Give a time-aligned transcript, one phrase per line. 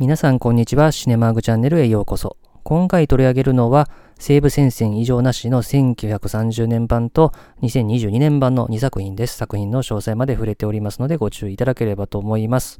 [0.00, 0.92] 皆さんこんにちは。
[0.92, 2.36] シネマーグチャンネルへようこそ。
[2.62, 7.32] 今回取り上げるのは、西部戦線異常なしの1930年版と
[7.62, 9.36] 2022年版の2作品です。
[9.36, 12.78] 作品の詳細まで触れておりますのでご注意いただければと思います。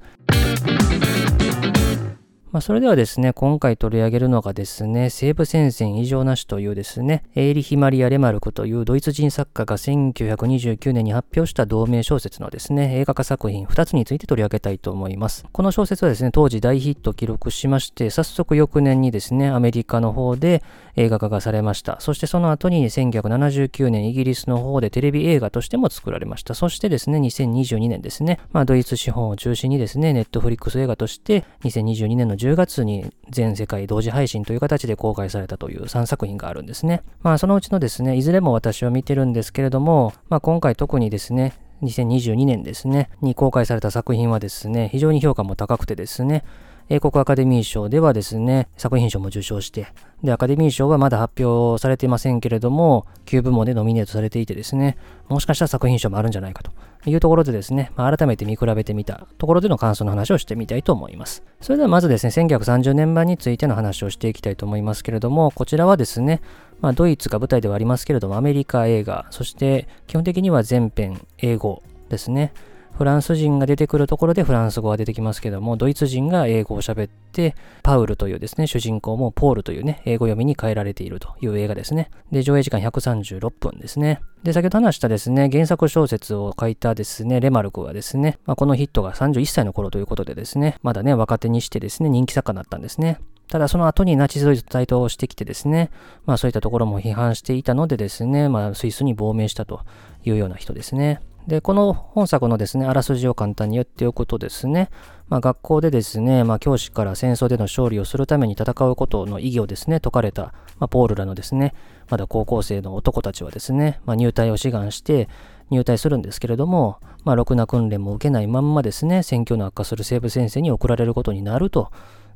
[2.50, 15.44] まあ、それではですね、今回取り上げるのがですね、西部戦線異常なしというですね、エーリヒ・マリア・レマルクというドイツ人作家が1929年に発表した同名小説のですね、映画化作品2つについて取り上げたいと思います。
[15.52, 20.62] この小説はですね、当時大ヒットを記録しまして、早速翌年にですね、アメリカの方で
[20.96, 22.00] 映画化がされました。
[22.00, 26.54] そしてその後に1979年イギリスの方でテレビ映画としても作られました。
[26.54, 37.02] そしてですね、2022年ですね、まあ、ドイツ資本を中心にですね、ネットフリックス映画として2022年の10月に全世界同時配信という形で公開されたという3作品があるんですね。
[37.20, 46.44] まあそのうちのですね、いずれも私は見てるんですけれども、まあ今回特にですね、2022年ですね、に公開された作品はですね、非常に評価も高くてですね、
[46.90, 49.88] 英国アカデミー賞ではですね、作品賞も受賞して、
[50.22, 54.96] で、アカデミー賞はまだ発表されていませんけれども、9部門でノミネートされていてですね、
[55.28, 56.72] もしかしたら作品賞もあるんじゃないかと
[57.04, 61.42] いうところでですね、まあ、改めて見比べてみたところでの感想の話をしてみたいと思います。
[61.60, 66.40] それではまずですね、1930年版についての話をしていきたいと思いますけれども、こちらはですね、
[66.80, 72.54] まあ、ドイツが舞台ではありますけれども、アメリカ映画、そして基本的には全編英語ですね。
[72.98, 77.54] フランス人が出てくるところでフランス語が出てきますけども、ドイツ人が英語を喋って、
[77.84, 82.10] パウルというですね、主人公もポールというね、英語読みに変えられているという映画ですね。
[82.32, 84.20] で、上映時間136分ですね。
[84.42, 93.20] で、先ほど話したですね、原作小説を書いたですね、レマルクはですね、まあ、このヒットが31歳の頃ということでですね、まだね、若手にしてですね、人気作家になったんですね。
[93.46, 95.90] ただその後にナチスドイツ台頭してきてですね、
[96.26, 99.80] まあそういったところも批判していたのでですね、まあスイスに亡命したと
[100.24, 101.20] いうような人ですね。
[101.48, 104.90] で、この本作のですね、あらすじを簡単に言っておくとですね、
[105.30, 111.72] まあ、学校でですね、まあ、教師から戦争での勝利をするために戦うことの意義をですね、説かれた、まあ、ポールらのですね、
[112.10, 115.30] まだ高校生の男たちはですね、ま、入隊を志願して
[115.70, 121.90] 入隊するんですけれども、ま、ろくな訓練も受けないまんまですね、戦況の悪化する西部先生に送られることになると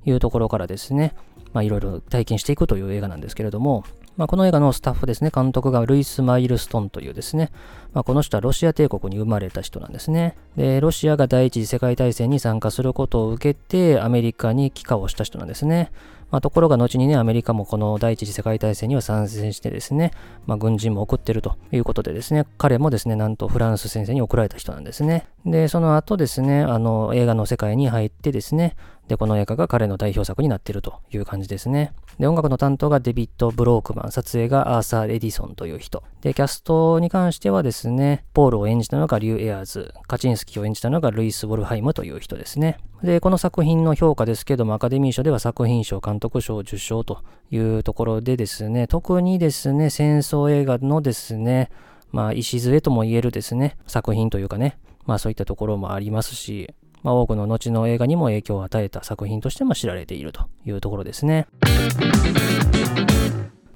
[0.07, 1.15] いうところからですね、
[1.53, 3.85] まあ、いろいろ体験していくという映画なんですけれども、
[4.17, 7.51] まあ、この映画のスタッフですね、監督がルイス・マイルストンというですね、
[7.95, 10.37] まあ、この人はロシア帝国に生まれた人なんですね。
[10.57, 15.91] で、ロシアが第一次世界大戦に参加することを受けて、アメリカに帰化をした人なんですね。
[16.33, 20.13] まあ、ところが後にね、アメリカもこの第一次世界大戦には参戦してですね、
[20.47, 25.27] まあ、軍人も送ってるということでですね、彼もですね、なんとフランス先生に送られた人なんですね。
[25.45, 28.77] で、その後ですね、あの、映画の世界に入ってですね、
[29.13, 31.93] で、この映画が彼の代表作になっているという感じですね。
[32.19, 36.03] で、音楽の担当がデビッド・ブロークマン、撮影がアーサー・エディソンという人。
[36.23, 42.79] で、キャストに関してはですね、ポールを演じたのがリュウ・エアーズ、カチンスキを演じたのがルイス・ウォルハイムという人ですね。
[43.03, 47.19] で、この作品の評価ですけども、アカデミー賞では作品賞、監督賞、受賞と
[47.51, 51.69] いうところでですね、特にですね、戦争映画のですね、
[52.13, 56.73] まあ、礎とも言えるですね、作品というかね、まあそういったところもありますし、
[57.03, 61.47] まあ多くの後の映画にも影響を与えた作品としても知られているというところですね。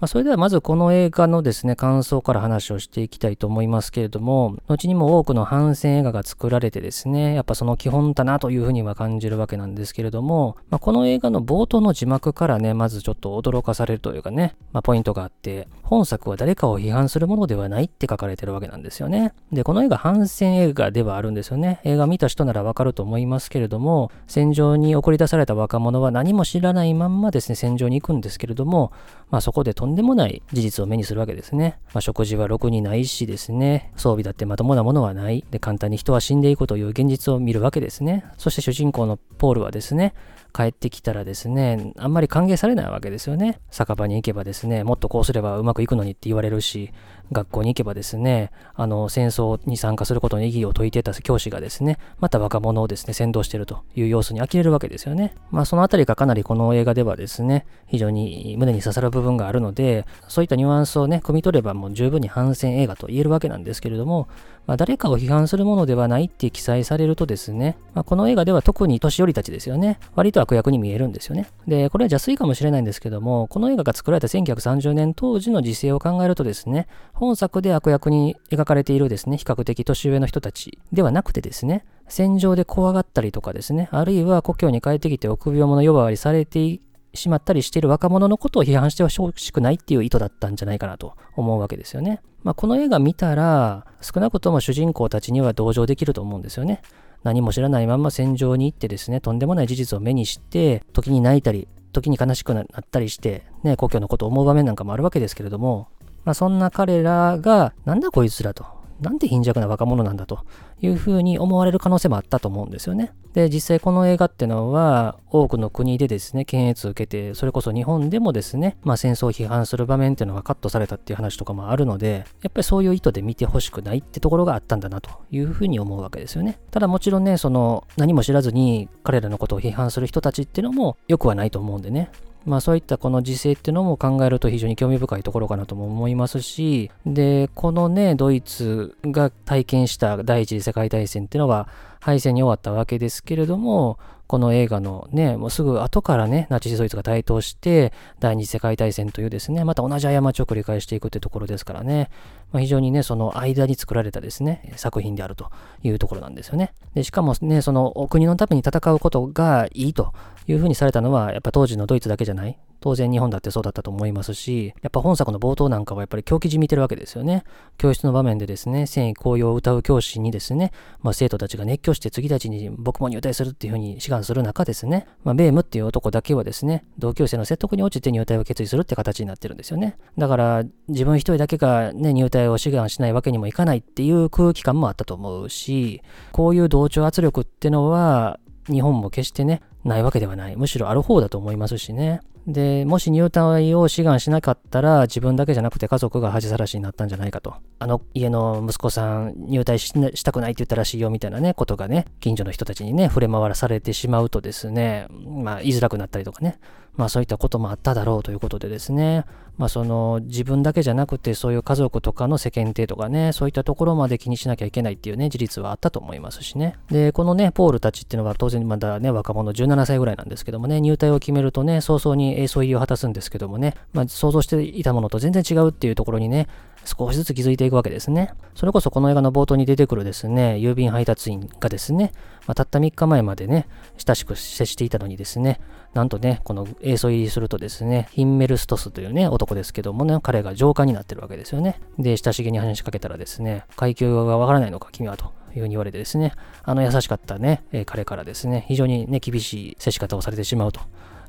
[0.07, 19.33] まあ、それではまずこの映画のですね、感想から話をしていきたいと思いますけれども、後にも多くの反戦映画が作られてですね、やっぱその基本だなというふうには感じるわけなんですけれども、まあ、この映画の冒頭の字幕からね、まずちょっと驚かされるというかね、まあ、ポイントがあって、本作は誰かを批判するものではないって書かれてるわけなんですよね。
[19.51, 21.81] で、この映画反戦映画ではあるんですよね。
[21.83, 28.93] 映画見た人ならわかると思いますけれども、戦場に送り出された若者は何も知らないまんまですね、戦場に行くんですけれども、
[29.31, 31.79] まあそこでとんでもない事実を目にするわけですね。
[31.95, 35.45] まあ、食事はろくにないしですね、装備だってまともなものはない。
[35.51, 38.25] で、簡単に人は死んでいくという現実を見るわけですね。
[38.37, 40.15] そして主人公のポールはですね、
[40.57, 43.61] 帰ってきたらですね、あんまり歓迎されないわけですよね。
[43.71, 46.93] 酒場に行けばですね、もっとこうすればうまくいくのにって言われるし、
[47.33, 55.35] 学校に行けばですね、あの、戦争に参加することの意義を説いてた教師がですね、また若者をですね、先導してるという様子に呆れるわけですよね。
[55.51, 64.29] まあ、そのあたりがかなりこの映画ではですね、非常に胸に刺さる部分があるので、そういったニュアンスをね、汲み取ればもう十分に反戦映画と言えるわけなんですけれども、
[64.67, 71.49] まあ、誰かを批判するものではないって記載されるとですね、まあ、この映画では特に年寄りたちですよね、割と悪役に見えるんですよね。
[71.67, 86.79] で、これは邪推かもしれないんですけども、この映画が作られた1930年当時の時勢を考えるとですね、本作で悪役に描かれているですね、比較的年上の人たちではなくてですね、戦場で怖がったりとかですね、あるいは故郷に帰ってきて臆病者呼ばわりされて
[87.15, 92.21] しまったりしている若者のことを批判してほしくないっていう意図だったんじゃないかなと思うわけですよね。
[92.45, 96.83] まあ、この映画見たら、少なくとも主人公たちには同情できると思うんですよね。
[97.25, 105.89] 何も知らないまま戦場に行ってですね、とんでもない事実を目にして、時に泣いたり、時に悲しくなったりして、ね、故郷のことを思う場面なんかもあるわけですけれども、
[106.27, 108.77] まあ、そんな彼らが、なんだこいつらと。
[109.01, 110.41] なんて貧弱な若者なんだと
[110.81, 113.13] いうふうに思われる可能性もあったと思うんですよね。
[113.35, 126.59] で、実際この映画ってのは多くの国でですね、検閲を受けて、それこそ日本でもですね、まあ戦争を批判する場面っていうのがカットされたっていう話とかもあるので、やっぱりそういう意図で見てほしくないってところがあったんだなというふうに思うわけですよね。
[126.71, 132.11] ただもちろんね、その何も知らずに彼らのことを批判する人たちっていうのも良くはないと思うんでね。
[132.47, 141.69] まあそういったこの時勢っていうのも考えると非常に興味深いところかなとも思いますし、で、このね、ドイツが体験した第一次世界大戦っていうのは
[142.07, 143.99] 敗戦に終わったわけですけれども、
[144.29, 152.09] この映画のね、もうすぐ後からね、ナチスドイツが台頭して、第二次世界大戦というですね、また同じ過ちを繰り返していくってところですからね、
[152.53, 155.51] まあ、非常にね、その間に作られたですね、作品であると
[155.83, 156.75] いうところなんですよね。
[156.95, 160.13] で、しかもね、そのお国のために戦うことがいいと
[160.47, 162.57] いうふうにされたのは、やっぱ当時のドイツだけじゃない。
[162.81, 167.45] 当然日本だってそうだったと思いますし、やっぱ本作の冒頭なんかはやっぱり狂気じみてるわけですよね。
[167.79, 179.97] 教室の場面でですね、戦意高揚を歌う教師にですね、まあ、生徒たちが熱狂して次たちに僕も入隊するっていうふうに志願する中ですね、まあ、ベームっていう男だけはですね、同級生の説得に落ちて入隊を決意するって形になってるんですよね。
[180.19, 186.03] だから自分一人だけがね、入隊を志願しないわけにもいかないっていう空気感もあったと思うし、
[186.33, 188.39] こういう同調圧力ってのは、
[188.69, 190.57] 日本も決してね、ないわけではない。
[190.57, 192.21] むしろある方だと思いますしね。
[192.47, 197.55] で、もし入隊を志願しなかったら、自分だけじゃなくて家族が恥さらしになったんじゃないかと。
[197.79, 206.59] あの家の息子さん入隊したくないって言ったらしいよみたいなね、ことがね、近所の人たちにね、触れ回らされてしまうとですね、まあ、言いづらくなったりとかね、
[206.97, 209.25] まあそういったこともあっただろうということでですね、
[209.59, 216.77] まあその自分だけじゃなくてそういう家族とかの世間体とかね、そういったところまで気にしなきゃいけないっていうね、事実はあったと思いますしね。
[216.91, 226.49] で、このね、ポールたちっていうのは当然まだね、若者17歳ぐらいなんですけどもね、入隊を決めるとね、早々に栄装入を果たすんですけどもね、まあ想像していたものと全然違うっていうところにね、
[226.87, 228.33] 少しずつ気づいていくわけですね。
[228.55, 232.13] それこそこの映画の冒頭に出てくるですね、郵便配達員がですね、
[232.47, 235.61] まあ、たった3日前までね、親しく接していたのにですね、
[235.95, 241.81] なんとね、この映像入りするとですね、ヒンメルストスというね、男ですけどもね、彼が上官になってるわけですよね。
[241.99, 245.35] で、親しげに話しかけたらですね、階級がわからないのか、君はと。
[245.55, 246.33] いうふうに言われてですね、
[246.65, 250.81] あの優しかったね、え彼からですね、非常にね、厳しい接し方をされてしまうと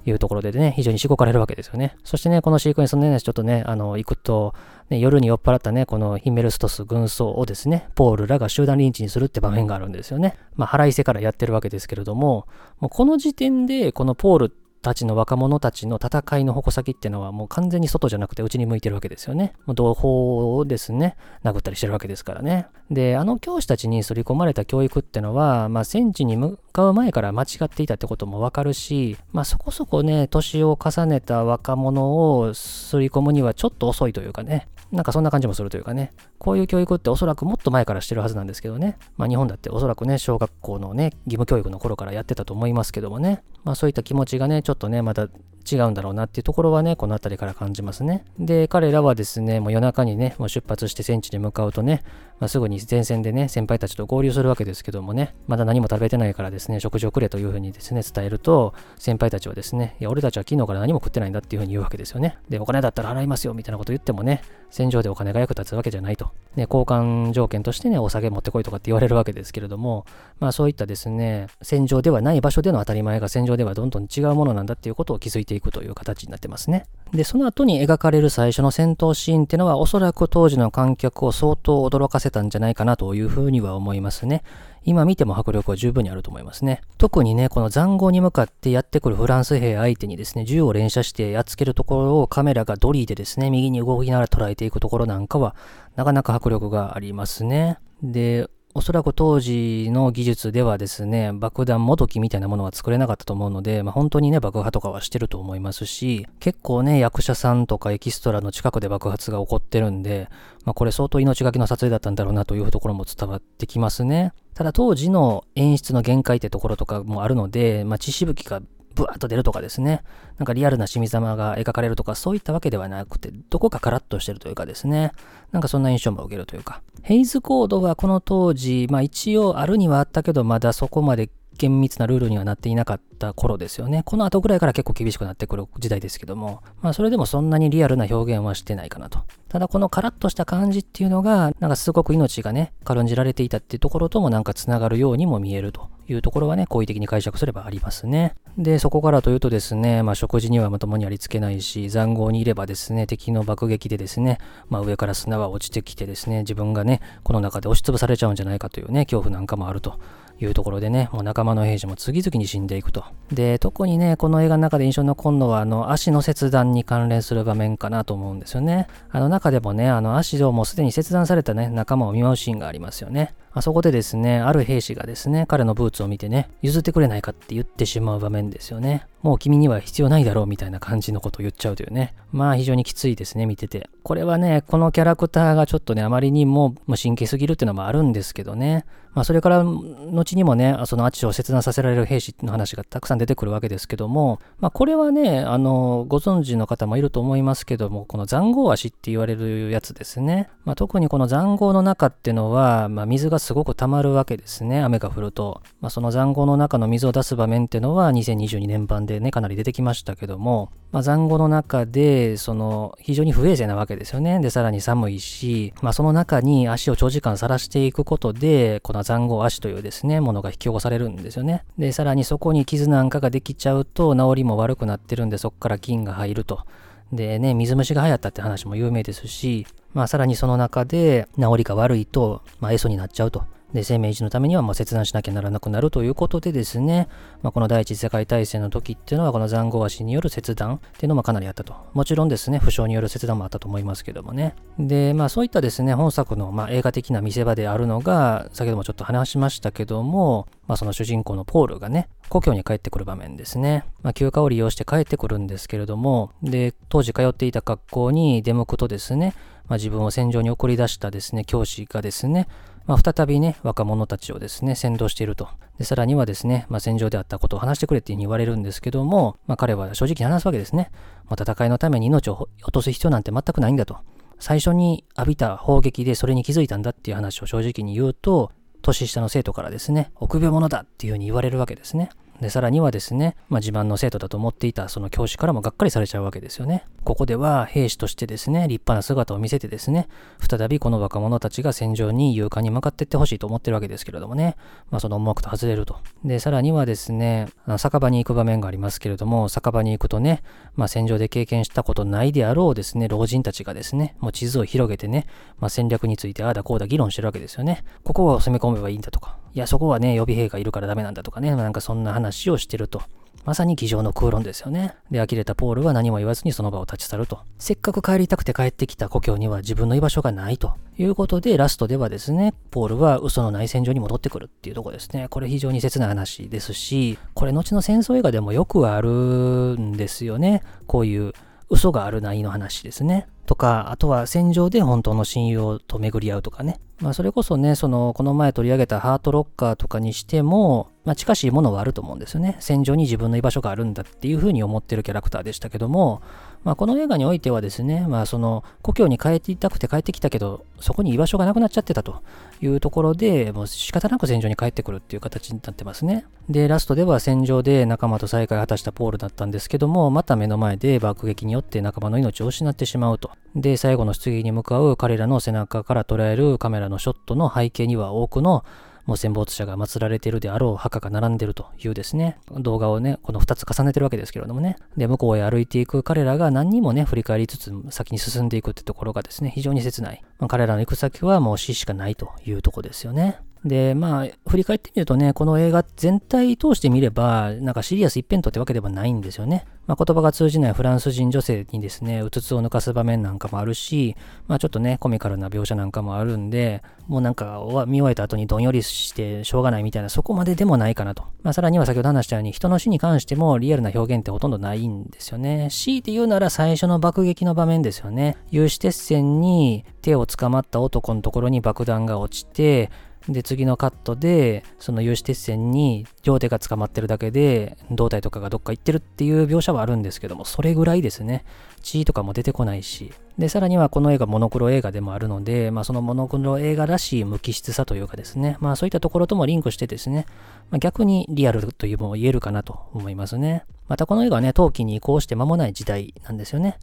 [0.10, 1.96] いうところでね、非常にしごかれるわけですよね。
[2.04, 4.54] そしてね、このシークエンスのね、ちょっとね、あの、行くと、
[4.90, 10.38] ね、夜に酔っ払ったね、このヒメルストス軍曹をですね、ポールらが集団リンチにするって場面があるんですよね。
[10.56, 12.48] まあ、腹いせからやってるわけですけれども、
[12.80, 14.54] もうこの時点で、このポール
[14.88, 19.54] たちの若者たちの戦いの矛先っていうのはもう完全に外じゃなくて内に向いてるわけですよね。
[19.66, 22.68] もう同胞をですね、殴ったりしてるわけですからね。
[22.90, 45.28] で、あの教師たちに刷り込まれた教育ってのは、まあ戦地に向かう前から間違っていたってこともわかるし、まあそこそこね、年を重ねた若者を刷り込むにはちょっと遅いというかね、なんかそんな感じもするというかね、こういう教育っておそらくもっと前からしてるはずなんですけどね、まあ日本だっておそらくね、小学校のね、義務教育の頃からやってたと思いますけどもね、まあそういった気持ちがね、ちょっとね、また
[45.70, 48.24] 違うんだろうなっていうところはね、この辺りから感じますね。
[48.40, 52.04] で、彼らはですね、もう夜中にね、もう出発して戦地に向かうとね、
[52.40, 62.38] まあ、すぐに前線でね、先輩たちと合流するわけですけどもね、まだ何も食べてないからですね、食事をくれというふうにですね、伝えると、先輩たちはですね、いや、俺たちは昨日から何も食ってないんだっていうふうに言うわけですよね。
[62.50, 66.32] で、お金だったら払いますよ、みたいなこと言ってもね、戦場でお金が役立つわけじゃないと。
[66.56, 70.06] ね、交換条件としてね、お酒持ってこいとかって言われるわけですけれども、
[70.40, 76.86] まあそういったですね、戦場ではない場所での当たり前が戦場ではどんどん違うものなんだっていうことを気づいていくという形になってますね。
[77.14, 84.44] で、その後に描かれる最初の戦闘シーンっていうのは、おそらく当時の観客を相当驚かせたんじゃないかなというふうには思いますね。
[84.84, 86.82] 今見ても迫力は十分にあると思いますね。
[86.98, 95.56] 特にね、この塹壕に向かってやってくるフランス兵相手にですね、銃を連射してやっつけるところをカメラがドリーでですね、右に動きながら捉えていくところなんかは、
[95.96, 97.80] なかなか迫力がありますね。
[98.02, 110.30] で、おそらく当時の技術ではですね、爆弾もどきみたいなものは作れなかったと思うので、まあ、本当にね、爆破とかはしてると思いますし、結構ね、役者さんとかエキストラの近くで爆発が起こってるんで、
[110.64, 114.32] まあ、これ相当命がけの撮影だったんだろうなというところも伝わってきますね。
[114.54, 118.62] ただ当時の演出の限界ってところとかもあるので、まあ、血しぶきが
[118.98, 120.04] ブワーッと出るとかですね、
[120.38, 125.12] なんかリアルな清水様が描かれるとか、そういったわけではなくて、どこかカラッとしてるというかですね、
[125.52, 126.82] なんかそんな印象も受けるというか。
[127.04, 134.04] ヘイズコードはこの当時、まあ一応あるにはあったけど、まだそこまで厳密なルールにはなっていなかった頃ですよね。
[134.06, 139.20] この後ぐらいから結構厳しくなってくる時代ですけども、まあそれでもそんなにリアルな表現はしてないかなと。
[139.50, 148.36] ただこのカラッとした感じっていうのが、なんかすごく命がね、軽んじられていたっていうところともなんか繋がるようにも見えるというところはね、好意的に解釈すればありますね。
[148.58, 154.38] で、そこからというとですね、まあ食事にはまともにありつけないし、塹壕にいればですね、敵の爆撃でですね、
[154.70, 160.00] まあ上から砂は落ちてきてですね、自分がね、この中で押しつぶされちゃうんじゃないかというね、恐怖なんかもあると。
[160.40, 163.04] いうところでね、もう仲間の兵士も次々に死んでいくと。
[163.32, 168.88] で、特にね、この映画の中で印象に残るのは、あの、足の切断に関連する場面かなと思うんですよね。
[169.10, 173.34] あの中でもね、あの足をもうすでに切断されたね、仲間を見舞うシーンがありますよね。
[173.58, 179.08] まあそこでですね、ある兵士がですね、彼のブーツを見てね、譲ってくれないかって言ってしまう場面ですよね。
[179.24, 182.14] もう君には必要ないだろうみたいな感じのことを言っちゃうというね。
[182.32, 183.90] まあ非常にきついですね、見てて。
[184.04, 188.86] これはね、このキャラクターがちょっとね、あまりにも無神経すぎるっていうのもあるんですけどね。
[189.18, 200.50] まあそれから後にもね、そのアチを切断させられる兵士の話がたくさん出てくるわけですけども、まあこれはね、あの、ご存知の方もいると思いますけども、この残壕足って言われるやつですね。
[200.64, 205.62] まあ特にこの残壕の中っていうのは、まあ水がすごく溜まるわけですね、雨が降ると。
[205.80, 214.42] まあその残壕の中の水を出す場面っていうのは2022年版でね、かなり出てきましたけども、まあ、残壕の中で、その、非常に不衛生なわけですよね。
[214.42, 221.64] で、さらに寒いし、まあ、その中に足を長時間さらしていくことで、この残壕足というですね、ものが引き起こされるんですよね。
[221.78, 226.66] で、さらにそこに傷なんかができちゃうと、治りも悪くなってるんで、そこから菌が入ると。
[227.12, 233.44] でね、水虫が流行ったって話も有名ですし、まあ、さらにその中で治りが悪いと、まあ、エソになっちゃうと。
[233.74, 237.08] で、生命維持のためにはま切断しなきゃならなくなるということでですね、
[237.42, 241.76] まあ、この第一次世界大戦の時っていうのは、この残壕足による切断っていうのもかなりあったと。
[241.94, 244.56] もちろんですね、負傷による切断もあったと思いますけどもね。
[244.80, 253.84] で、まあそういったですね、本作のまあ映画的な見せ場であるのが、先ほどもちょっと話しましたけども、まあその主人公のポールがね、故郷に帰ってくる場面ですね。
[254.02, 259.34] まあ休暇を利用して帰ってくるんですけれども、で、当時通っていた学校に出向くとですね、
[259.68, 262.48] まあ、自分を戦場に送り出したですね、教師がですね、
[262.86, 265.50] まあ、再びね、若者たちをですね、先導していると。
[265.78, 270.90] で、さらにはですね、まあ、戦場であったことを話してくれっていうふうに言われるんですけども、まあ、彼は正直に話すわけですね。
[271.30, 273.98] まあ、戦いのために命を落とす必要なんて全くないんだと。
[274.40, 282.10] 最初に浴びた砲撃でそれに気づいたんだっていう話を正直に言うと、年下の生徒からですね、臆病者だっていうふうに言われるわけですね。
[282.42, 286.86] で、さらにはですね、まあ、自慢の生徒だと思っていたその教師からもがっかりされちゃうわけですよね。
[287.04, 290.08] ここでは兵士としてですね、立派な姿を見せてですね、
[290.40, 294.56] 再びこの若者たちが戦場に勇敢に向かっていってほしいと思ってるわけですけれどもね、
[294.92, 295.98] まあ、その思惑と外れると。
[296.26, 300.44] で、さらにはですね、酒場に行く場面がありますけれども、酒場に行くとね、
[300.76, 305.26] まあ、戦場で経験したことないであろうですね、老人たちがですね、もう地図を広げてね、
[305.60, 307.84] まあ、戦略についてああだこうだ議論してるわけですよね。
[308.04, 313.02] ここを攻め込めばいいんだとか、いや、そこはね、予備兵がいるからダメなんだとかね、なんかそんな話話をしてると。
[313.46, 314.94] まさに議場の空論ですよね。
[315.10, 317.40] で、呆れたポールは何も言わずにその場を立ち去ると。
[317.60, 325.28] せっかく帰りたくて帰ってきた故郷には自分の居場所がないということで、ラストではですね、ポールは嘘の内戦場に戻ってくるっていうとこですね。
[325.30, 330.62] これ非常に切な話ですし、これ後の戦争映画でもよくあるんですよね。
[330.86, 331.32] こういう
[331.70, 333.28] 嘘があるないの話ですね。
[333.46, 336.80] とか、あとは戦場で本当の親友と巡り合うとかね。
[337.00, 342.58] まあそれこそね、その、この前取り上げたハートロッカーとかにしても、まあ近しいものはあると思うんですよね。
[342.60, 346.22] 戦場に自分の居場所があるんだっていうふうに思ってるキャラクターでしたけども、
[346.64, 352.22] まあこの映画においてはですね、まあその、故郷に帰っていたくて帰ってきたけど、そこに居場所がなくなっちゃってたと
[352.62, 356.26] いうところで、もう仕方なく戦場に帰ってくるっていう形になってますね。
[356.50, 363.32] で、ラストでは戦場で仲間と再会を果たしたポールだったんですけども、また目の前で爆撃によって仲間の命を失ってしまうと。
[363.56, 368.66] で、最後の棺に向かう彼らの背中から捉えるカメラのショットの背景には多くの
[369.08, 374.76] もう戦没者が祀られているであろう墓が並んでるというですね、動画をね、この2つ重ねてるわけですけれどもね。
[374.98, 380.22] で、向こうへ歩いていく彼らが何にもね、振り返りつつ先に進んでいくってところがですね、非常に切ない。
[380.40, 383.40] まあ、彼らの行く先はもう死しかないというとこですよね。
[383.68, 389.66] で、まあ、振り返ってみるとね、この映画全体通してみれば、なんかシリアス一辺倒ってわけではないんですよね。
[389.88, 394.16] まあ、言葉が通じないフランス人女性にですね、うつつを抜かす場面なんかもあるし、
[394.48, 401.24] まあ、ちょっとね、コミカルな描写なんかもあるんで、もうなんか見終えた後にどんよりしてしょうがないみたいな、そこまででもないかなと。
[401.42, 405.70] まあ、さらには先ほど話したように、人の死に関してもリアルな表現ってほとんどないんですよね。
[405.72, 408.36] 強いて言うなら最初の爆撃の場面ですよね。
[408.52, 412.92] 有刺鉄線に手を捕まった男のところに爆弾が落ちて、
[413.30, 421.44] で、次のカットで、その有刺鉄線に両手が捕まってるだけで、胴体とかがどっか行ってるっていう描写はあるんですけども、それぐらいですね。
[421.82, 423.12] 血とかも出てこないし。
[423.38, 430.26] で、さらにはこの映画モノクロ映画でもあるので、まあそのモノクロ映画らしい無機質さというかですね、まあそういったところともリンクしてですね、
[430.70, 433.66] まあ、逆にリアルというものを言えるかなと思いますね。
[433.88, 436.78] またこの映画はね、陶器に移行して間もない時代なんですよね。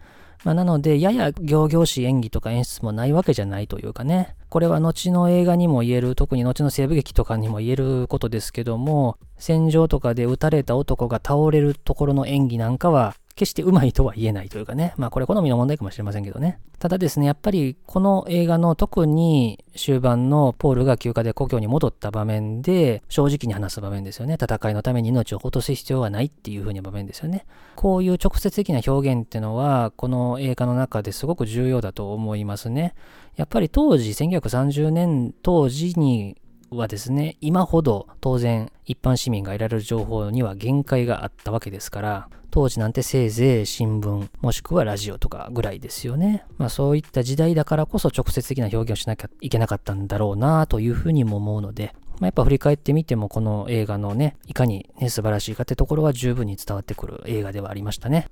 [0.44, 4.36] まあ、なので、やや行々しい演技とか演出もないわけじゃないというかね。
[4.50, 14.94] これは後の映画にも言える、特に後の西部劇とかにも言えることですけども、戦場とかで撃たれた男が倒れるところの演技なんかは、決してうまいとは言えないというかね。
[14.96, 16.60] まあこれ好みの問題かもしれませんけどね。
[16.78, 24.34] ただですね、やっぱりこの映画の特に終盤のポールが休暇で故郷に戻った場面で正直に話す場面ですよね。
[24.34, 27.46] 戦いのために命を落とす必要はないっていう風な場面ですよね。
[27.74, 32.94] こういう直接的な表現っていうのはこの映画の中ですごく重要だと思いますね。
[33.36, 36.36] やっぱり当時、1930年当時に
[36.70, 46.44] はですね、今ほど当然一般市民が得られる情報には限界があったわけですから、当時なんてせいぜい新聞、もしくはラジオとかぐらいですよね。
[46.56, 58.28] まあそういった時代だからこそ直接的な表現をしなきゃいけなかったんだろうなというふうにも思うので、まあ、やっぱ振り返ってみてもこの映画のね、いかにね、素晴らしいかってところは十分に伝わってくる映画ではありましたね。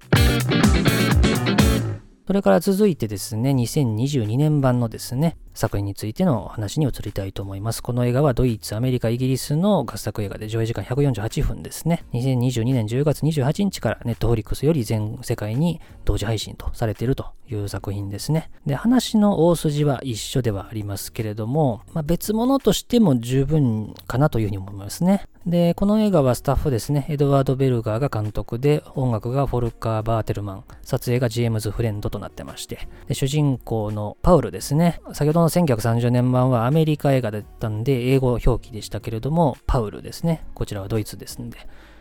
[2.25, 7.83] それから続いてですね、2022年版のですね、作品についての話に移りたいと思います。
[7.83, 12.05] この映画はドイツ、アメリカ、イギリスの合作映画で上映時間148分ですね。
[12.13, 18.51] 2022年10月28日からネットフリックスより全世界に同時配信とされているという作品ですね。
[18.67, 25.25] で、話の大筋は一緒ではありますけれども、まあ、別物としても十分かなというふうに思いますね。
[25.47, 41.59] で、この映画はスタッフですね、エドワード・ベルガーが監督で、音楽がフォルカー・バーテルマン、撮影がジェームズ・フレンドとなってまして、で主人公のパウルですね、先ほどの1930年版はアメリカ映画だったんで、英語表記でしたけれども、パウルですね、こちらはドイツですんで、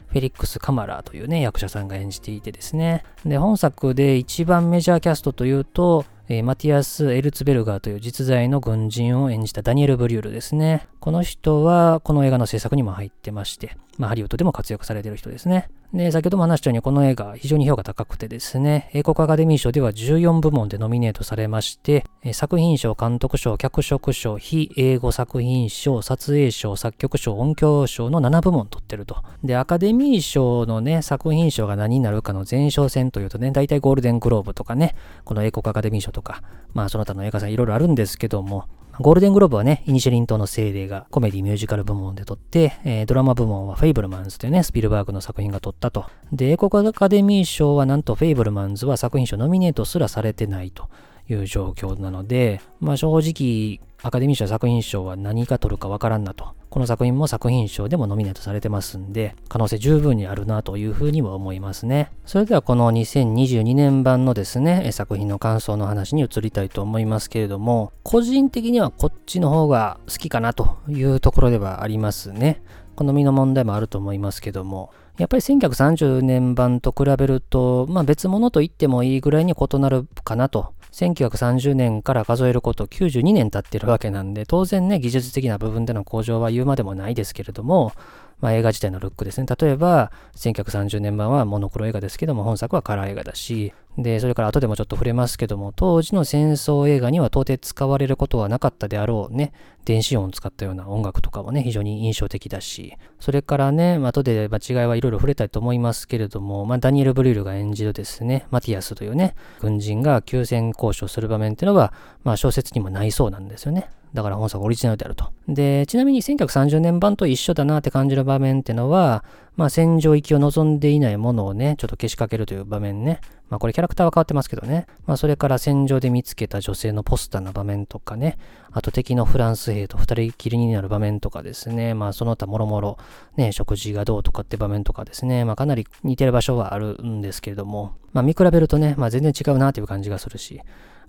[0.08, 3.04] フェリックス・カマラーというね、役者さんが演じていてですね。
[3.26, 10.88] で、本作で一番メジャーキャストというと、えー、マティアス・エルツベルガーという実在の軍人を演じたダニエル・ブリュールですね。
[11.02, 15.68] この人はこの映画の制作にも入ってまして、まあ、ハリウッドでも活躍されている人ですね。
[15.96, 29.24] で、先ほども話したようにこの映画非常に評価高くてですね、英国アカデミー賞では14部門でノミネートされまして、作品賞、監督賞、脚色賞、非英語作品賞、撮影賞、作曲賞、音響賞の7部門取ってると。
[29.44, 36.44] で、アカデミー賞のね、作品賞が何になるかの前哨戦というとね、大体ゴールデングローブとかね、この英国アカデミー賞とか、
[36.76, 38.66] まあその他の映画賞いろいろあるんですけども、
[39.00, 46.06] ゴールデングローブはね、イニシェリン島の精霊がコメディミュージカル部門で獲って、えー、ドラマ部門はフェイブルマンズというね、スピルバーグの作品が獲ったと。
[46.32, 50.90] で、英国アカデミー賞はなんとフェイブルマンズは作品賞ノミネートすらされてないと
[51.32, 56.54] いう状況なので、まあ正直、アカデミー賞作品賞は何が獲るかわからんなと。
[56.72, 62.12] この作品も作品賞でもノミネートされてますんで、可能性十分にあるなというふうには思いますね。
[62.26, 72.62] それではこの2022年版のですね、作品の感想の話に移りたいと思いますけれども、個人的にはこっちの方が好きかなというところではありますね。
[72.96, 87.94] 好みの問題もあると思いますけども、やっぱり1930年版と比べると、まあ別物と言ってもいいぐらいに異なるかなと1930年から数えること92年経ってるわけなんで、当然ね、技術的な部分での向上は言うまでもないですけれども、
[88.42, 89.48] まあ、映画自体のルックですね。
[89.60, 99.52] 例えば、1930年版はモノクロ映画ですけども、本作はカラー映画だし、で、それから後でもちょっと触れますけども、当時の戦争映画には到底使われることはなかったであろうね、
[99.86, 113.90] 電子音を使ったような音楽とかもね、非常に印象的だし、それからね、後で間違いはいろいろ触れたいと思いますけれども、まあ、ダニエル・ブリュールが演じるですね、マティアスというね、軍人が休戦交渉する場面っていうのは、まあ、小説にもないそうなんですよね。
[114.14, 115.32] だから本作オリジナルであると。
[115.48, 119.24] で、ちなみに1930年版と一緒だなって感じる場面ってのは、
[119.56, 123.22] まあ戦場行きを望んでいないものをね、ちょっとけしかけるという場面ね。
[123.50, 124.86] まあこれキャラクターは変わってますけどね。
[125.06, 128.38] まあそれから戦場で見つけた女性のポスターの場面とかね。
[128.72, 131.94] あと敵のフランス兵と二人きりになる場面とかですね。
[131.94, 132.98] まあその他もろもろ、
[133.38, 135.46] ね、食事がどうとかって場面とかですね。
[135.46, 137.94] まあかなり似てる場所はあるんですけれども。
[138.14, 140.62] まあ見比べるとね、まあ全然違うなという感じがするし。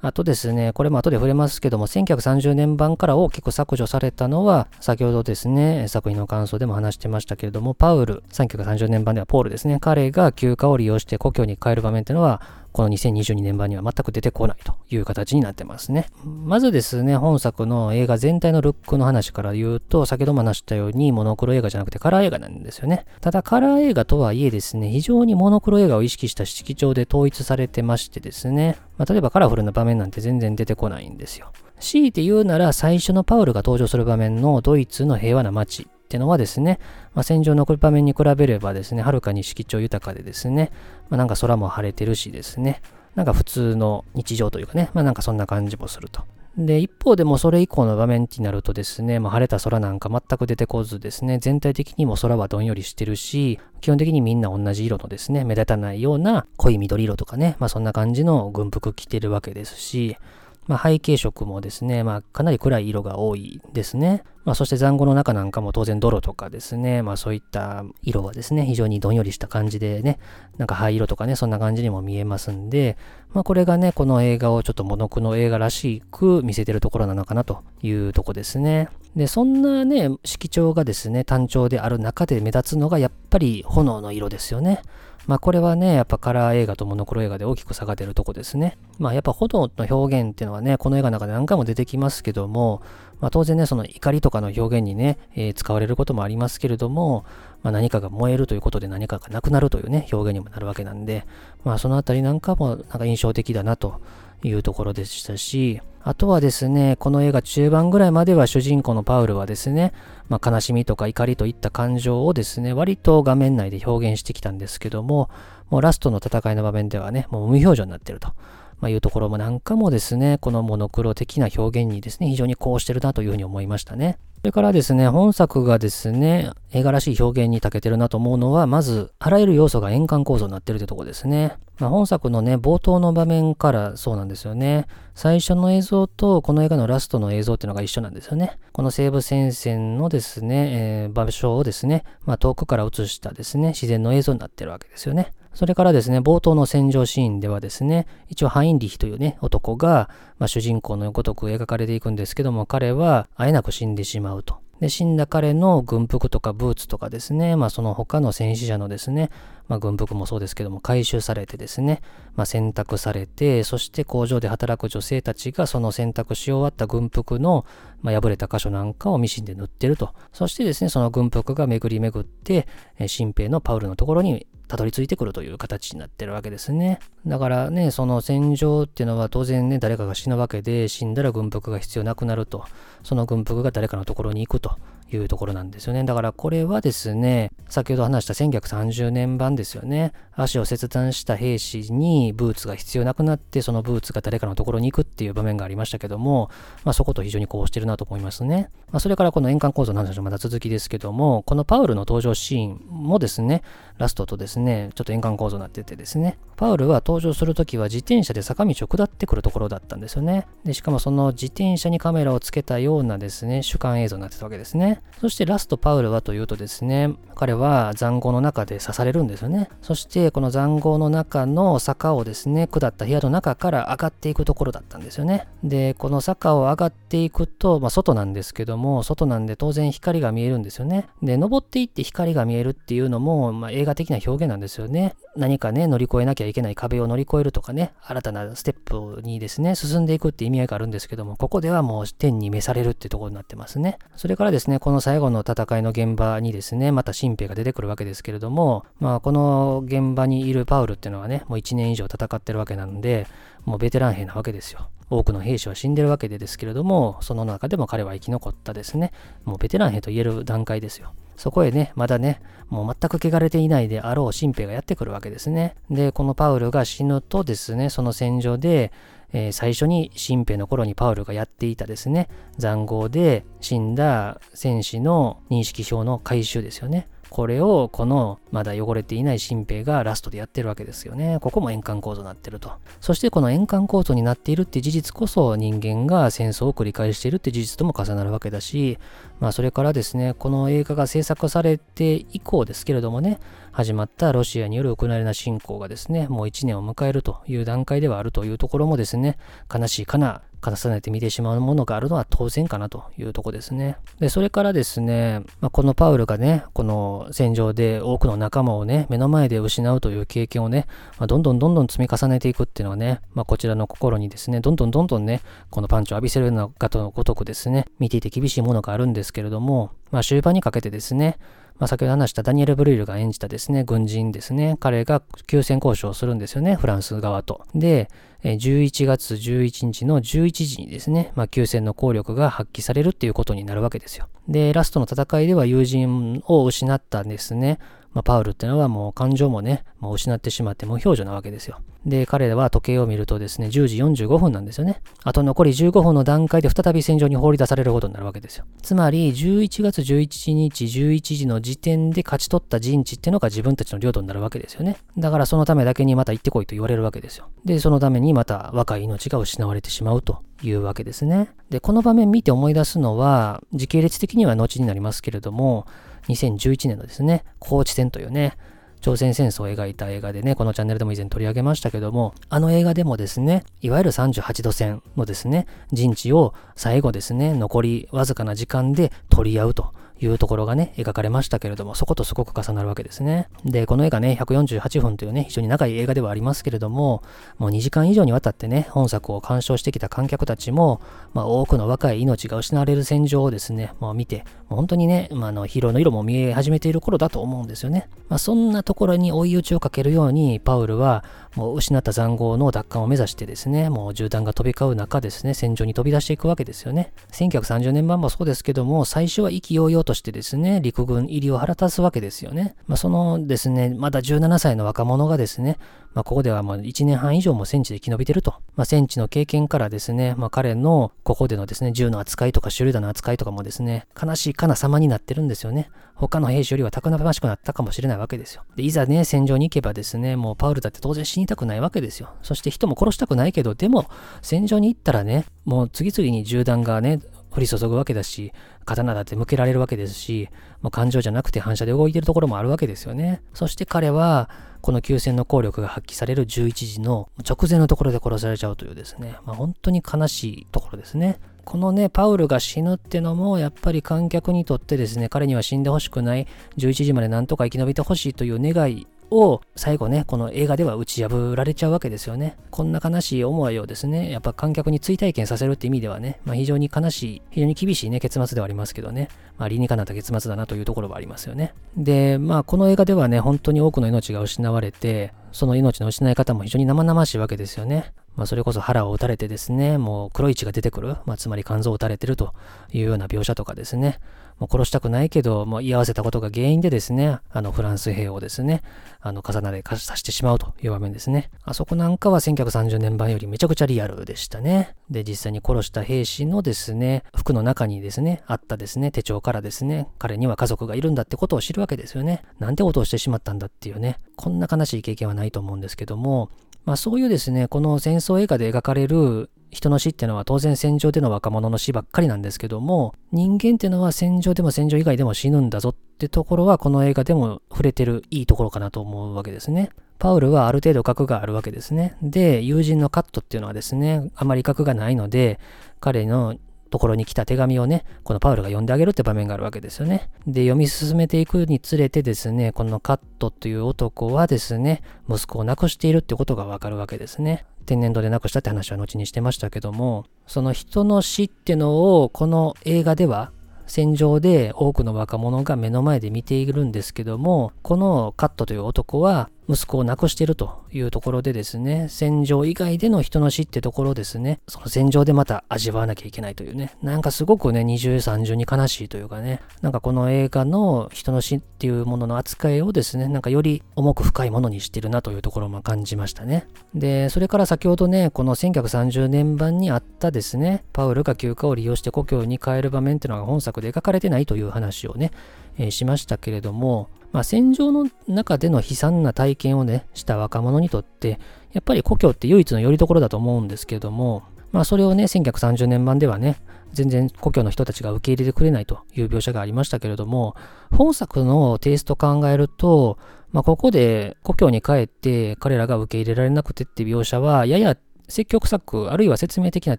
[0.04, 16.06] あとですね、これも後で触れますけども、1930年版から大きく削除されたのは、先ほどですね、作品の感想でも話してましたけれども、パウル、1930年版ではポールですね、彼が休暇を利用して故郷に帰る場面っていうのは、この2022年版には全く出てこないという形になってますね。
[16.24, 23.04] まずですね、本作の映画全体のルックの話から言うと、先ほども話したようにモノクロ映画じゃなくてカラー映画なんですよね。
[23.20, 31.52] ただカラー映画とはいえですね、非常にモノクロ映画を意識した色調で統一されてましてですね、まあ、例えばカラフルな場面なんて全然出てこないんですよ。
[31.78, 36.78] 強いて言うなら最初のパウルが登場する場面のドイツの平和な街ってのはですね、
[37.14, 40.70] まあ、戦場の場面に比べればですね、はるかに色調豊かでですね、
[41.08, 42.82] まあ、なんか空も晴れてるしですね、
[43.14, 46.22] なんか普通の日常というかね、まあなんかそんな感じもすると。
[46.58, 60.18] で、一方でもそれ以降の場面になるとですね、まあ、晴れた空なんか全く出てこずですね、全体的にも空はどんよりしてるし、基本的にみんな同じ色のですね、目立たないような濃い緑色とかね、まあそんな感じの軍服着てるわけですし、
[60.66, 64.22] まあ、背景色もですね、まあ、かなり暗い色が多いですね。
[64.44, 70.18] まあ、そして残壕の中なんかも当然泥とかですね、まあ、そういった色はですね、非常にどんよりした感じでね、
[70.58, 72.96] なんか灰色とかね、そんな感じにも見えますんで、
[73.32, 78.88] まあ、これがね、この映画をちょっとモノクの映画らしく見せてるところなのかなというとこですね。
[79.14, 84.82] で、そんなね、色調がですね、単調である中で目立つのがやっぱり炎の色ですよね。
[85.26, 88.76] まあこれはね、やっぱカラー映画とモノクロ映画で大きく差が出るとこですね。
[88.98, 92.82] まあやっぱ炎の表現っていうのはね、この映画の中で何回も出てきますけども、
[93.20, 97.24] まあ当然ね、その怒りとかの表現にね、えー、使われることもありますけれども、
[97.62, 101.24] まあ何かが燃えるということで何かがなくなるというね、表現にもなるわけなんで、
[101.64, 104.00] まあそのあたりなんかもなんか印象的だなと
[104.42, 109.92] いうところでしたし、あとはですね、この映画中盤ぐらいまでは主人公のパウルはですね、
[110.28, 115.30] まあ、悲しみとか怒りといった感情をですね、割と画面内で表現してきたんですけども、
[115.70, 118.32] もうラストの戦いの場面ではね、もう無表情になってると。
[118.80, 124.18] まあ、いうところもなんかもですね、このモノクロ的な表現にですね、非常にこうしてるなというふうに思いましたね。
[124.42, 131.58] それからですね、本作がですね、映画らしい表現に長けてるなと思うのは、まず、あらゆる要素が円環構造になってるというところですね。
[131.78, 134.88] まあ、本作のね、冒頭の場面からそうなんですよね。
[135.14, 138.58] 最初の映像とこの映画のラストの映像っていうのが一緒なんですよね。
[138.72, 145.34] この西部戦線のですね、えー、場所をですね、まあ、遠くから映したですね、自然の映像になってるわけですよね。
[145.54, 154.62] それからですね、冒頭の戦場シーンではですね、一応ハインリヒというね、男が、まあ、主人公のごとく描かれていくんですけども、彼はあえなく死んでしまうと。
[154.82, 159.30] で、死んだ彼の軍服とかブーツとかですね、まあその他の戦死者のですね、
[159.68, 162.00] まあ軍服もそうですけども、回収されてですね、
[162.34, 167.64] まあ洗濯されて、そして工場で働く女性たちがその洗濯し終わった軍服の、
[168.00, 170.14] まあ、破れた箇所なんかをミシンで塗ってると。
[170.32, 172.66] そしてですね、その軍服が巡り巡って、
[173.06, 176.98] 新兵のパウルのところにたどり着いてくるという形になってるわけですね。
[177.26, 182.64] だからね、その戦場っていうのは当然ね、誰かが死ぬわけで、死んだら軍服が必要なくなると。
[183.02, 184.78] その軍服が誰かのところに行くと
[185.16, 186.04] いうところなんですよね。
[186.04, 190.12] だからこれはですね、先ほど話した1930年版ですよね。
[190.34, 196.50] 足を切断した兵士にブーツが必要なくなって、そのブーツが誰かのところに行くっていう場面がありましたけども、
[196.84, 198.70] まあそこと非常にこうしてるなと思いますね。
[198.90, 203.62] まあそれからこの円環構造の話はまだ続きですけども、このパウルの登場シーンもですね、
[203.98, 210.46] ラストとですね、ちょっと円環構造になっててですね、パウルは登場するときは自転車で坂道を下ってくるところだったんですよね。
[210.64, 215.01] で、しかもその自転車にカメラをつけたようなですね、主観映像になってたわけですね。
[215.22, 219.68] そしてラストパウルはというとですね、彼は残壕の中で刺されるんですよね。
[219.80, 225.46] そしてこの残壕の中の坂をですね、下った部屋の中から上がっていくところだったんですよね。
[225.62, 231.06] で、この坂を上がっていくと、まあ外なんですけども、外なんで当然光が見えるんですよね。
[231.22, 235.14] で、登っていって光が見えるっていうのも、まあ映画的な表現なんですよね。
[235.36, 243.98] 何かね、乗り越えなきゃいけない壁を乗り越えるとかね、新たなステップにですね、進んでいくって意味合いがあるんですけども、ここではもう天に召されるってところになってますね。
[244.16, 253.26] それからですね、ここの最後の戦いの現場にですね、また新兵が出てくるわけですけれども、まあ、この現場にいるパウルっていうのはね、もう1年以上戦ってるわけなんで、
[253.64, 254.90] もうベテラン兵なわけですよ。
[255.08, 259.12] 多くの兵士は死んでるわけでですけれども、その中でも彼は生き残ったですね、
[259.46, 261.14] もうベテラン兵と言える段階ですよ。
[261.38, 265.74] そこへね、まだね、もう全く汚れていないであろう新兵がやってくるわけですね。
[265.90, 268.92] で、このパウルが死ぬとですね、その戦場で、
[269.32, 277.08] えー、最初に新兵の頃にパウルがやっていたですね、残壕で死んだ戦士の認識表の回収ですよね。
[277.32, 281.38] これをこのまだ汚れていない新兵がラストでやってるわけですよね。
[281.40, 282.72] ここも円環構造になってると。
[283.00, 288.98] そしてこの円環構造になっているって事実こそ人間が戦争を繰り返しているって事実とも重なるわけだし、
[289.40, 293.40] まあそれからですね、この映画が制作されて以降ですけれどもね、
[293.72, 299.38] 始まったロシアによるウクライナ侵攻がですね、もう1年を迎えるという段階ではあるというところもですね、
[299.72, 303.96] 悲しいかな重ねて見てしまうものがあるのは当然かなというとこですね。
[304.20, 310.86] で、それからですね、まあ、このパウルがね、この戦場で多くの仲間をね、目の前で失うという経験をね、
[311.18, 321.38] まあ、どんどんどんどん積み重ねていくっていうのはね、まあ、こちらの心にですね、どんどんどんどんね、このパンチを浴びせるのかとのごとくですね、見ていて厳しいものがあるんですけれども、まあ、終盤にかけてですね、
[321.78, 327.62] まあ、先ほど話したダニエル・ブルイルが演じたですね、軍人ですね、彼が休戦交渉をするんですよね、フランス側と。
[327.74, 328.08] で、
[328.42, 334.28] 11月11日の11時にですね、まあ、休戦の効力が発揮されるっていうことになるわけですよ。
[334.48, 337.78] で、ラストの戦いでは友人を失ったんですね。
[338.12, 341.80] まあ、パウルってのはもう感情もね、もう失ってしまって無表情なわけですよ。
[342.04, 345.00] で、彼らは時計を見るとですね、10時45分なんですよね。
[345.22, 348.64] あと残り15分の段階で再び戦場に放り出されることになるわけですよ。
[348.82, 354.96] つまり、11月11日11時の時点で勝ち取った陣地ってのが自分たちの領土になるわけですよね。
[355.16, 357.48] だからそのためだけにまた行ってこいと言われるわけですよ。
[357.64, 361.50] で、そのためにまた若い命が失われてしまうというわけですね。
[361.70, 365.86] で、この場面見て思い出すのは、時系列的には後になりますけれども、
[366.28, 368.56] 2011年のですね、高知戦というね、
[369.02, 379.92] 朝鮮戦争を描いた映画でね、このチャンネルでも以前取り上げましたけども、あの映画でもですね、いわゆる38度線のですね、陣地を最後ですね、残りわずかな時間で取り合うと。
[380.24, 383.48] いうところがね、描かれましたけれども、そことすごく重なるわけですね。
[383.64, 387.22] で、この映画ね、148分というね、非常に長い映画ではありますけれども、
[387.58, 391.00] もう2時間以上にわたってね、本作を鑑賞してきた観客たちも、
[391.34, 398.08] まあ、多くの若い命が失われる戦場をですね、もう見て、もう本当にね、まあ、あの、疲労の色も見え始めている頃だと思うんですよね。
[398.28, 407.12] まあ、そんなところに追い打ちをかけるように、パウルは、もう失った塹壕の奪還を目指してですね、もう銃弾が飛び交う中ですね、戦場に飛び出していくわけですよね。
[407.32, 412.74] 1930年版もそうですけども、最初は意気揚々としてですね、陸軍入りを腹立つわけですよね。
[412.86, 415.78] まあ、そのですね、まだ17歳の若者がですね、
[416.14, 418.54] まあ、ここではもう1年半以上も戦地で生き延びてると。
[418.76, 425.90] まあ、戦地の経験からですね、まあ、彼のここでのですね、銃の扱いとか手榴弾の扱いとかもですね、悲しいかな様になってるんですよね。
[426.14, 428.62] 他の兵士よりはたくましくなったかもしれないわけですよ。
[428.76, 432.30] で、いざね、戦場に行けばですね、もうパウルだって当然死にたくないわけですよ。
[432.42, 434.06] そして人も殺したくないけど、でも、
[434.40, 437.20] 戦場に行ったらね、もう次々に銃弾がね、
[437.54, 438.52] 降り注ぐわけだし、
[438.84, 440.48] 刀だって向けられるわけですし、
[440.80, 443.42] もう感情じゃなくて反射で動いてるところもあるわけですよね。
[443.54, 444.48] そして彼は、
[444.80, 451.38] この休戦の効力が発揮される11時の直前のところで殺されちゃうというですね、まあ、本当に悲しいところですね。
[451.64, 462.56] このね、パウルが死ぬってのも、やっぱり観客にとってですね、彼には死んでほしくない、11時までなんとか生き延びてほしいという願いを最後ね、この映画では打ち破られちゃうわけですよね。
[462.70, 471.74] こんな悲しい思いをですね、やっぱ観客に追体験させるって意味ではね、まあ、非常に悲しい、非常に厳しいね、結末ではありますけどね、まあ、理にかなった結末だなというところはありますよね。
[471.96, 478.12] で、まあ、この映画ではね、本当に多くの命が失われて、その命の失い方も非常に生々しいわけですよね。
[478.36, 482.54] まあ、それこそ腹を打たれてですね、もう黒い血が出てくる、まあ、つまり肝臓を打たれてると
[482.92, 484.20] いうような描写とかですね、
[484.62, 488.82] もう殺したくないけど、もう居合わせたことが原因でですね、あのフランス兵をですね、
[489.20, 491.50] あの重なで刺してしまうという場面ですね。
[491.64, 494.94] あそこなんかは1930年版よりめちゃくちゃリアルでしたね。
[495.10, 502.44] で、実際に殺した兵士のですね、服の中にですね、あったですね、手帳からですね、彼には家族がいるんだってことを知るわけですよね。
[502.60, 506.50] なんてことをしてしまったんだっていうね、こんな悲しい経験はないと思うんですけども、
[506.84, 519.88] まあそういうですね、この戦争映画で描かれる人の死ってのは当然戦場での若者の死ばっかりなんですけども、人間ってのは戦場でも戦場以外でも死ぬんだぞってところはこの映画でも触れてるいいところかなと思うわけですね。
[520.18, 522.16] パウルはある程度核があるわけですね。
[522.22, 525.58] で、友人のカットっていうのはですね、あまり核がないので、
[526.00, 526.56] 彼の
[526.92, 530.30] ところに来た手紙をね、このパウルが読んであげるって場面があるわけですよね。
[530.46, 537.64] で、読み進めていくにつれてですね、このカットという男はですね、息子を亡くしているってことがわかるわけですね。
[537.86, 543.52] 天然痘で亡くしたって話は後にしてましたけども、その人の死ってのをこの映画では
[543.86, 566.66] 戦場で多くの若者が目の前で見ているんですけども、このカットという男は息子を亡くしているというところでですね、戦場以外での人の死ってところですね、その戦場でまた味わわなきゃいけないというね、なんかすごくね、二重三重に悲しいというかね、なんかこの映画の人の死っていうものの扱いをですね、なんかより重く深いものにしてるなというところも感じましたね。
[566.94, 575.30] で、それから先ほどね、この1930年版にあったですね、パウルが休暇を利用して故郷に帰る場面っていうのが本作で描かれてないという話をね、
[575.78, 581.40] えー、しましたけれども、まあ、戦場の中での悲惨な体験をね、した若者にとって、
[581.72, 590.54] やっぱり故郷って唯一の拠り所だと思うんですけれども、まあ、それをね、1930年版ではね、全然故郷の人たちが受け入れてくれないという描写がありましたけれども、
[590.90, 593.18] 本作のテイスト考えると、
[593.50, 597.96] まあ、ここで故郷に帰って彼らが受け入れられなくてって描写は、やや
[598.32, 599.98] 積極策、あるいは説明的な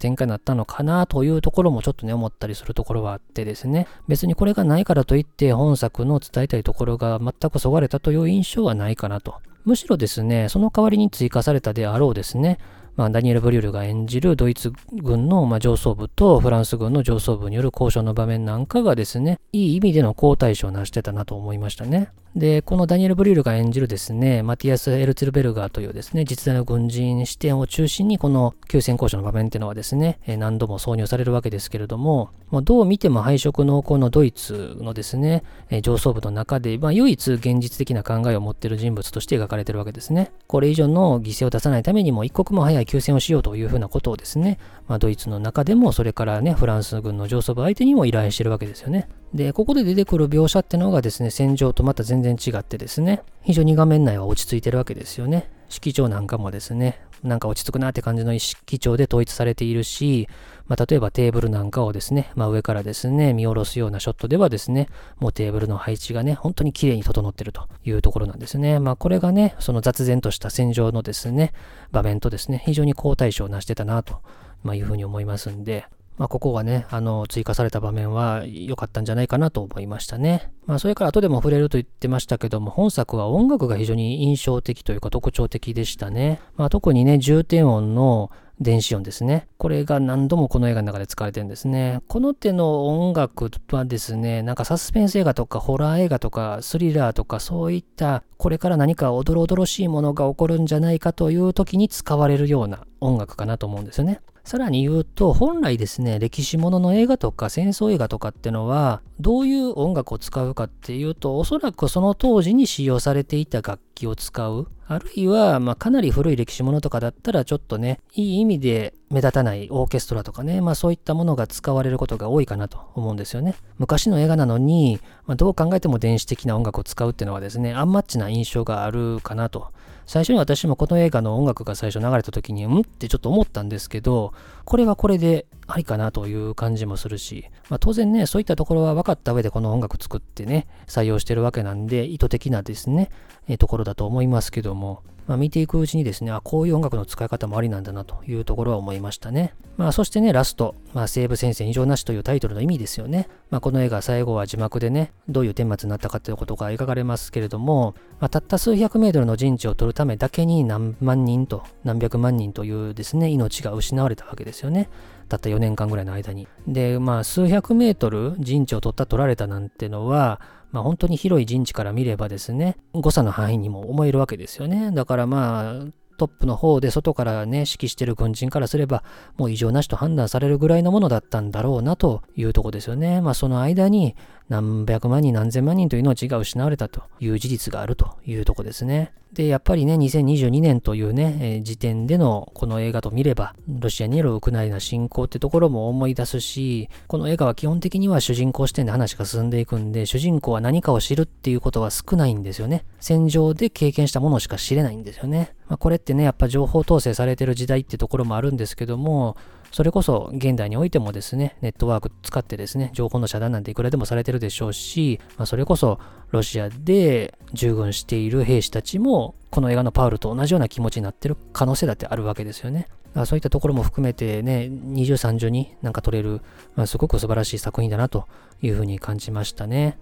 [0.00, 9.36] 展開になったのかなというところもちょっとね、思ったりするところはあってですね、別にこれがないからといって本作の伝えたいところが全くそがれたという印象はないかなと。
[9.64, 12.58] むしろですね、その代わりに追加されたであろうですね、
[12.96, 22.10] まあ、ダニエル・ブリュールが演じるドイツ軍の、まあ上層部とフランス軍の上層部による交渉の場面なんかがですね、いい意味での好対照を成してたなと思いましたね。
[22.36, 35.44] で、このダニエル・ブリュールが演じるですね、マティアス・エルツルベルガーというですね、実在の軍人視点を中心に、この急戦交渉の場面っていうのはですね、何度も挿入されるわけですけれども、もうどう見ても敗色濃厚のドイツのですね、
[35.82, 40.32] 上層部の中で、まあ、唯一現実的な考えを持っている人物として描かれているわけですね。
[40.48, 49.08] これ以上の犠牲を出さないためにも一刻も早い休戦をしようというふうなことをですね、まあ、ドイツの中でも、それからね、フランス軍の上層部相手にも依頼してるわけですよね。
[49.32, 55.50] で、ここで出てくる描写ってのがですね、戦場とまた全然違ってですね、非常に画面内は落ち着いてるわけですよね。
[55.68, 60.28] 色調なんかもですね、なんか落ち着くなって感じの意識調で統一されているし、
[60.66, 68.78] まあ、例えばテーブルなんかをですね、まあ、上からですね、見下ろすようなショットではですね、もうテーブルの配置がね、本当に綺麗に整ってるというところなんですね。
[68.78, 71.52] まあ、これがね、その雑然とした戦場のですね、
[71.92, 74.20] 場面とですね、非常に好対照を成してたなと、
[74.62, 80.52] ま、いうふうに思いますんで、まあ、ここがね、あの、追加された場面は良かったんじゃないかなと思いましたね。
[80.66, 86.40] まあ、それから後でも触れると言ってましたけども、本作は音楽が非常に印象的というか特徴的でしたね。
[86.56, 89.48] まあ、特にね、重点音の電子音ですね。
[89.58, 92.00] これが何度もこの映画の中で使われてるんですね。
[92.06, 104.20] この手の音楽はですね、なんかサスペンス映画とかホラー映画とかスリラーとかそういったこれから何かおどろおどろしいものが起こるんじゃないかという時に使われるような音楽かなと思うんですよね。
[104.44, 114.68] さらに言うと、本来ですね、歴史ものの映画とか戦争映画とかってのは、どういう音楽を使うかっていうと、おそらくその当時に使用されていた楽器を使う。
[114.86, 123.54] あるいは、まあ、かなり古い歴史ものとかだったら、ちょっとね、いい意味で目立たないオーケストラとかね、まあそういったものが使われることが多いかなと思うんですよね。
[123.78, 129.68] 昔の映画なのに、まあ、どう考えても電子的な音楽を使うっていうのはですね、アンマッチな印象があるかなと。
[130.06, 132.80] 最初に私もこの映画の音楽が最初流れた時に、うん？
[132.80, 134.32] ってちょっと思ったんですけど、
[134.64, 143.10] これはこれでありかなという感じもするし、まあ、当然ね、そういったところは分かった上でこの音楽作ってね、採用してるわけなんで、意図的なですね、
[143.48, 149.54] えところだと思いますけども、まあ、見ていくうちにですね、あ、こういう音楽の使い方もありなんだなというところは思いましたね。
[149.76, 153.28] まあ、そしてね、ラスト、まあ、西部戦線異常なしというタイトルの意味ですよね。
[153.50, 164.88] まあ、この映画最後は字幕でね、どういう顛末になったかということが描かれますけれども、まあ、たった数百メートルの陣地を取るためだけに何万人と何百万人というですね、命が失われたわけですよね。
[165.28, 166.46] たった4年間ぐらいの間に。
[166.68, 170.40] で、まあ、数百メートル陣地を取った取られたなんてのは、
[170.74, 174.90] まあ、本当に広い陣地から見ればですね、誤差の範囲にも思えるわけですよね。
[174.90, 179.04] だからまあ、トップの方で外からね、指揮してる軍人からすれば、
[179.36, 183.20] もう異常なしと判断されるぐらいのものだったんだろうなというとこですよね。
[183.20, 184.16] まあその間に
[184.48, 189.12] 何百万人何千万人という命が失われたという事実があるというとこですね。
[189.34, 202.84] で、やっぱりね、2022年というね、えー、時点でのこの映画と見れば、ロシアによるウクライナ侵攻ってところも思い出すし、この映画は基本的には主人公視点で話が進んでいくんで、主人公は何かを知るっていうことは少ないんですよね。
[203.00, 205.54] 戦場で経験したものしか知れないんですよね。
[205.68, 209.36] まあ、これってね、やっぱ情報統制されてる時代ってところもあるんですけども、
[209.74, 215.98] それこそ現代においてもですね、ネットワーク使ってですね、情報の遮断なんていくらでもされてるでしょうし、まあ、それこそ
[216.30, 222.86] ロシアで従軍している兵士たちも、この映画のパウルと同じような気持ちになってる可能性だってあるわけですよね。
[223.26, 226.40] そういったところも含めてね、二重三重になんか撮れる、
[226.76, 228.28] まあ、すごく素晴らしい作品だなと
[228.62, 229.98] いうふうに感じましたね。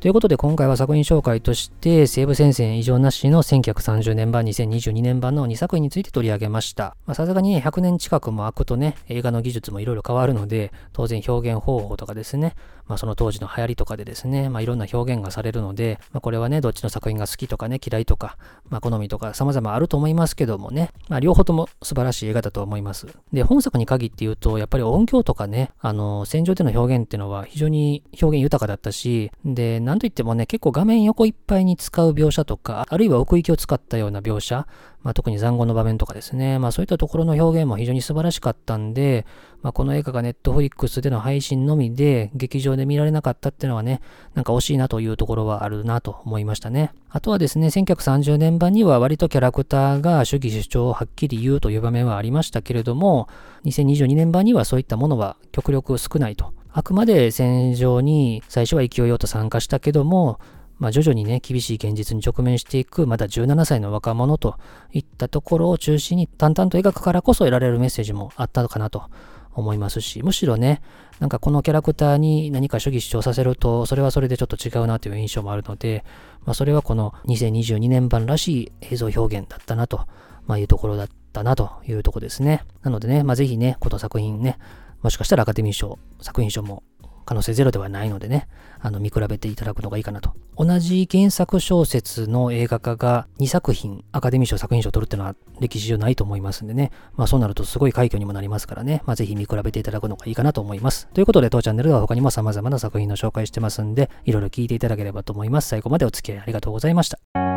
[0.00, 6.96] ということで今回は作品紹介として西部戦線異常なしの1930年版、2022年版の2作品について取り上げました。
[7.14, 12.54] さすがにね、100年近くも空くとね、映画の技術もいろいろ変わるので、当然表現方法とかですね、
[12.86, 18.38] まあ、その当時の流行りとかでですね、まあ、いろんな表現がされるので、まあ、これはね、どっちの作品が好きとかね、嫌いとか、
[18.70, 23.08] まあ、好みとか様々あると思いますけどもね、まあ、両方とも素晴らしい映画だと思います。
[23.32, 34.66] で、本作に限って言うと、やっぱり音響とかね、あの、戦場での表現っていうのは非常に表現豊かだったし、で、なんといってもね、結構画面横いっぱいに使う描写とか、あるいは奥行きを使ったような描写、
[35.02, 39.24] まあ、特に残酷の場面とかですね、まあそういったところの表現も非常に素晴らしかったんで、
[39.62, 44.02] まあこの映画がネットフリックスでの配信のみで劇場で見られなかったっていうのはね、
[44.34, 46.92] なんか惜しいなというところはあるなと思いましたね。
[47.08, 53.26] あとはですね、1930年版には割とキャラクターが主義主張をはっきり言うという場面はありましたけれども、
[53.64, 56.57] 2022年版にはそういったものは極力少ないと。
[56.72, 60.38] あくまで戦場に最初は勢いよと参加したけども、
[60.78, 64.56] まあ、徐々にね、厳しい現実に直面していく、まだ17歳の若者と
[64.92, 69.10] いったところを中心に淡々と描くからこそ得られるメッセージもあったのかなと
[69.52, 70.80] 思いますし、むしろね、
[71.18, 76.04] なんかこのキャラクターに何か主義主張させると、それはそれでちょっと違うなという印象もあるので、
[76.44, 80.06] まあ、それはこの2022年版らしい映像表現だったなと、
[80.46, 82.62] まあ、いうところだったなというところですね。
[82.82, 84.58] なのでね、まあ、ぜひね、この作品ね、
[85.02, 86.82] もしかしたらアカデミー賞、作品賞も
[87.28, 88.48] 可能性ゼロではないのでね、
[88.80, 90.32] あの、見比べていただくのがいいかなと。
[90.56, 96.90] 同じ原作小説の映画化が2作品、アカデミー賞作品賞を取るっていうのは歴史上ないと思いますんでね。
[97.16, 99.02] まあそうなるとすごい快挙にもなりますからね。
[99.04, 101.06] まあぜひ見比べていただくのがいいかなと思います。
[101.12, 105.68] ということで、当チャンネルでは他にも様々な作品の紹介してますんで、いろいろ聞いていただければと思います。
[105.68, 107.47] 最後までお付き合いありがとうございました。